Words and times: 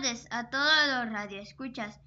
queridos 0.00 1.10
radioescuchas. 1.10 2.00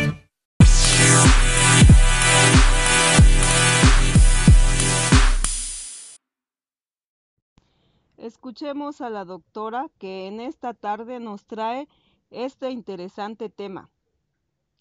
Escuchemos 8.21 9.01
a 9.01 9.09
la 9.09 9.25
doctora 9.25 9.87
que 9.97 10.27
en 10.27 10.41
esta 10.41 10.75
tarde 10.75 11.19
nos 11.19 11.47
trae 11.47 11.87
este 12.29 12.69
interesante 12.69 13.49
tema. 13.49 13.89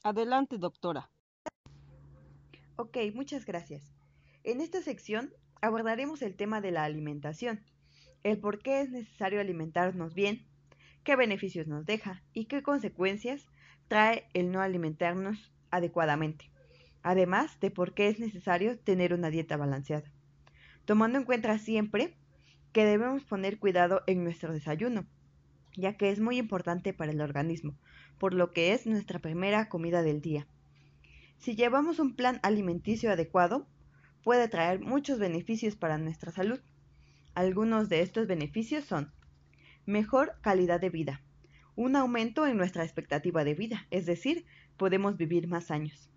Adelante, 0.04 0.58
doctora. 0.58 1.10
Ok, 2.76 2.98
muchas 3.14 3.46
gracias. 3.46 3.94
En 4.44 4.60
esta 4.60 4.82
sección 4.82 5.32
abordaremos 5.62 6.20
el 6.20 6.36
tema 6.36 6.60
de 6.60 6.70
la 6.70 6.84
alimentación, 6.84 7.64
el 8.24 8.38
por 8.38 8.58
qué 8.58 8.82
es 8.82 8.90
necesario 8.90 9.40
alimentarnos 9.40 10.12
bien, 10.12 10.46
qué 11.02 11.16
beneficios 11.16 11.66
nos 11.66 11.86
deja 11.86 12.22
y 12.34 12.44
qué 12.44 12.62
consecuencias 12.62 13.46
trae 13.88 14.28
el 14.34 14.52
no 14.52 14.60
alimentarnos 14.60 15.50
adecuadamente, 15.70 16.52
además 17.02 17.58
de 17.60 17.70
por 17.70 17.94
qué 17.94 18.08
es 18.08 18.20
necesario 18.20 18.78
tener 18.78 19.14
una 19.14 19.30
dieta 19.30 19.56
balanceada, 19.56 20.12
tomando 20.84 21.16
en 21.16 21.24
cuenta 21.24 21.56
siempre 21.56 22.18
que 22.72 22.84
debemos 22.84 23.24
poner 23.24 23.58
cuidado 23.58 24.02
en 24.06 24.22
nuestro 24.24 24.52
desayuno, 24.52 25.06
ya 25.76 25.96
que 25.96 26.10
es 26.10 26.20
muy 26.20 26.38
importante 26.38 26.92
para 26.92 27.12
el 27.12 27.20
organismo, 27.20 27.76
por 28.18 28.34
lo 28.34 28.52
que 28.52 28.72
es 28.72 28.86
nuestra 28.86 29.18
primera 29.18 29.68
comida 29.68 30.02
del 30.02 30.20
día. 30.20 30.46
Si 31.38 31.56
llevamos 31.56 31.98
un 31.98 32.14
plan 32.14 32.38
alimenticio 32.42 33.10
adecuado, 33.10 33.66
puede 34.22 34.48
traer 34.48 34.80
muchos 34.80 35.18
beneficios 35.18 35.76
para 35.76 35.98
nuestra 35.98 36.30
salud. 36.30 36.60
Algunos 37.34 37.88
de 37.88 38.02
estos 38.02 38.26
beneficios 38.26 38.84
son 38.84 39.12
mejor 39.86 40.34
calidad 40.42 40.80
de 40.80 40.90
vida, 40.90 41.22
un 41.76 41.96
aumento 41.96 42.46
en 42.46 42.56
nuestra 42.56 42.84
expectativa 42.84 43.42
de 43.44 43.54
vida, 43.54 43.86
es 43.90 44.04
decir, 44.06 44.44
podemos 44.76 45.16
vivir 45.16 45.48
más 45.48 45.70
años, 45.70 46.10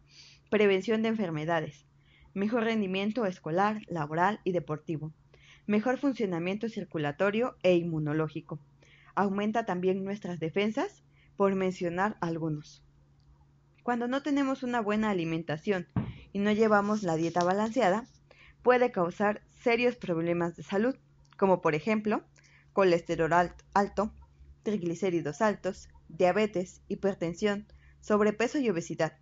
prevención 0.50 1.01
de 1.01 1.09
enfermedades, 1.09 1.85
mejor 2.33 2.63
rendimiento 2.63 3.25
escolar, 3.25 3.81
laboral 3.88 4.41
y 4.44 4.51
deportivo, 4.51 5.13
mejor 5.68 5.97
funcionamiento 5.97 6.69
circulatorio 6.69 7.56
e 7.63 7.75
inmunológico. 7.75 8.59
Aumenta 9.16 9.66
también 9.66 10.03
nuestras 10.03 10.40
defensas, 10.40 11.03
por 11.35 11.56
mencionar 11.56 12.18
algunos. 12.22 12.84
Cuando 13.84 14.07
no 14.07 14.22
tenemos 14.22 14.63
una 14.63 14.81
buena 14.81 15.09
alimentación 15.09 15.88
y 16.31 16.40
no 16.40 16.51
llevamos 16.51 17.03
la 17.03 17.16
dieta 17.16 17.44
balanceada, 17.44 18.06
puede 18.62 18.91
causar 18.91 19.41
serios 19.51 19.96
problemas 19.96 20.56
de 20.56 20.63
salud, 20.63 20.96
como 21.38 21.62
por 21.62 21.75
ejemplo 21.75 22.24
colesterol 22.72 23.34
alto, 23.74 24.13
triglicéridos 24.63 25.41
altos, 25.41 25.90
diabetes, 26.07 26.81
hipertensión, 26.88 27.68
sobrepeso 28.00 28.57
y 28.57 28.69
obesidad, 28.69 29.18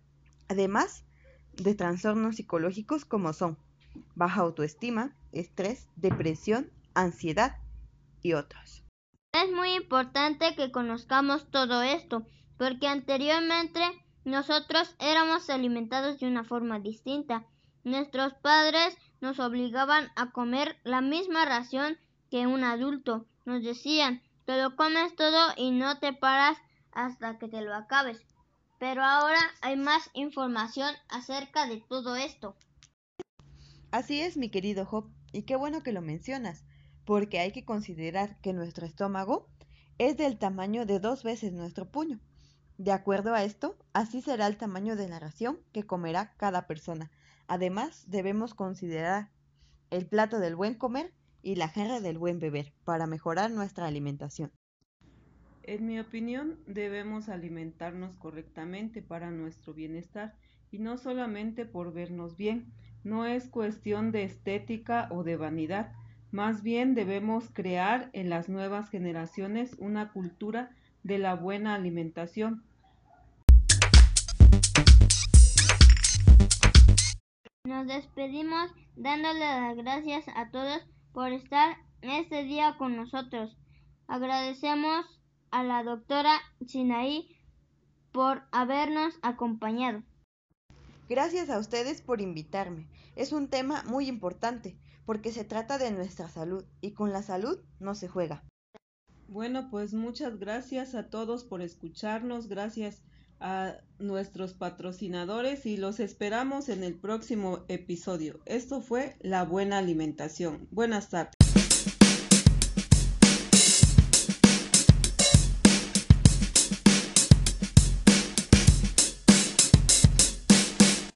además 0.48 1.04
de 1.52 1.74
trastornos 1.74 2.36
psicológicos 2.36 3.04
como 3.04 3.32
son 3.32 3.58
baja 4.14 4.40
autoestima, 4.42 5.14
estrés, 5.32 5.88
depresión, 5.96 6.70
ansiedad 6.94 7.56
y 8.22 8.34
otros. 8.34 8.82
Es 9.32 9.50
muy 9.50 9.72
importante 9.74 10.54
que 10.54 10.70
conozcamos 10.70 11.50
todo 11.50 11.82
esto, 11.82 12.26
porque 12.58 12.86
anteriormente 12.86 13.80
nosotros 14.24 14.94
éramos 14.98 15.50
alimentados 15.50 16.20
de 16.20 16.26
una 16.26 16.44
forma 16.44 16.78
distinta. 16.78 17.44
Nuestros 17.82 18.34
padres 18.34 18.96
nos 19.20 19.40
obligaban 19.40 20.10
a 20.16 20.30
comer 20.30 20.76
la 20.84 21.00
misma 21.00 21.44
ración 21.44 21.98
que 22.30 22.46
un 22.46 22.62
adulto. 22.62 23.26
Nos 23.44 23.62
decían, 23.62 24.22
te 24.44 24.60
lo 24.60 24.76
comes 24.76 25.16
todo 25.16 25.52
y 25.56 25.70
no 25.70 25.98
te 25.98 26.12
paras 26.12 26.58
hasta 26.92 27.38
que 27.38 27.48
te 27.48 27.62
lo 27.62 27.74
acabes. 27.74 28.20
Pero 28.78 29.02
ahora 29.02 29.40
hay 29.60 29.76
más 29.76 30.10
información 30.12 30.94
acerca 31.08 31.66
de 31.66 31.82
todo 31.88 32.16
esto. 32.16 32.54
Así 33.92 34.22
es, 34.22 34.38
mi 34.38 34.48
querido 34.48 34.86
Job, 34.86 35.10
y 35.32 35.42
qué 35.42 35.54
bueno 35.54 35.82
que 35.82 35.92
lo 35.92 36.00
mencionas, 36.00 36.64
porque 37.04 37.40
hay 37.40 37.52
que 37.52 37.66
considerar 37.66 38.40
que 38.40 38.54
nuestro 38.54 38.86
estómago 38.86 39.50
es 39.98 40.16
del 40.16 40.38
tamaño 40.38 40.86
de 40.86 40.98
dos 40.98 41.22
veces 41.22 41.52
nuestro 41.52 41.90
puño. 41.90 42.18
De 42.78 42.90
acuerdo 42.90 43.34
a 43.34 43.44
esto, 43.44 43.76
así 43.92 44.22
será 44.22 44.46
el 44.46 44.56
tamaño 44.56 44.96
de 44.96 45.10
la 45.10 45.18
ración 45.18 45.58
que 45.72 45.82
comerá 45.82 46.32
cada 46.38 46.66
persona. 46.66 47.10
Además, 47.48 48.06
debemos 48.08 48.54
considerar 48.54 49.30
el 49.90 50.06
plato 50.06 50.38
del 50.38 50.56
buen 50.56 50.74
comer 50.74 51.12
y 51.42 51.56
la 51.56 51.68
jarra 51.68 52.00
del 52.00 52.16
buen 52.16 52.38
beber 52.38 52.72
para 52.84 53.06
mejorar 53.06 53.50
nuestra 53.50 53.86
alimentación. 53.86 54.52
En 55.64 55.86
mi 55.86 56.00
opinión, 56.00 56.58
debemos 56.66 57.28
alimentarnos 57.28 58.16
correctamente 58.16 59.02
para 59.02 59.30
nuestro 59.30 59.74
bienestar 59.74 60.34
y 60.70 60.78
no 60.78 60.96
solamente 60.96 61.66
por 61.66 61.92
vernos 61.92 62.38
bien, 62.38 62.72
no 63.04 63.26
es 63.26 63.48
cuestión 63.48 64.12
de 64.12 64.24
estética 64.24 65.08
o 65.10 65.24
de 65.24 65.36
vanidad, 65.36 65.92
más 66.30 66.62
bien 66.62 66.94
debemos 66.94 67.50
crear 67.52 68.08
en 68.12 68.30
las 68.30 68.48
nuevas 68.48 68.88
generaciones 68.88 69.76
una 69.78 70.12
cultura 70.12 70.70
de 71.02 71.18
la 71.18 71.34
buena 71.34 71.74
alimentación. 71.74 72.62
Nos 77.64 77.86
despedimos 77.86 78.72
dándole 78.96 79.40
las 79.40 79.76
gracias 79.76 80.24
a 80.34 80.50
todos 80.50 80.80
por 81.12 81.32
estar 81.32 81.76
este 82.00 82.44
día 82.44 82.76
con 82.78 82.96
nosotros. 82.96 83.56
Agradecemos 84.06 85.06
a 85.50 85.62
la 85.62 85.82
doctora 85.82 86.40
Sinaí 86.66 87.36
por 88.10 88.42
habernos 88.52 89.18
acompañado. 89.22 90.02
Gracias 91.12 91.50
a 91.50 91.58
ustedes 91.58 92.00
por 92.00 92.22
invitarme. 92.22 92.88
Es 93.16 93.32
un 93.32 93.48
tema 93.48 93.82
muy 93.86 94.08
importante 94.08 94.78
porque 95.04 95.30
se 95.30 95.44
trata 95.44 95.76
de 95.76 95.90
nuestra 95.90 96.26
salud 96.30 96.64
y 96.80 96.92
con 96.92 97.12
la 97.12 97.22
salud 97.22 97.58
no 97.80 97.94
se 97.94 98.08
juega. 98.08 98.42
Bueno, 99.28 99.68
pues 99.70 99.92
muchas 99.92 100.38
gracias 100.38 100.94
a 100.94 101.10
todos 101.10 101.44
por 101.44 101.60
escucharnos, 101.60 102.48
gracias 102.48 103.02
a 103.40 103.74
nuestros 103.98 104.54
patrocinadores 104.54 105.66
y 105.66 105.76
los 105.76 106.00
esperamos 106.00 106.70
en 106.70 106.82
el 106.82 106.94
próximo 106.98 107.66
episodio. 107.68 108.40
Esto 108.46 108.80
fue 108.80 109.16
La 109.20 109.44
Buena 109.44 109.76
Alimentación. 109.76 110.66
Buenas 110.70 111.10
tardes. 111.10 111.41